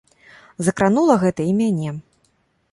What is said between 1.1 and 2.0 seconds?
гэта і мяне.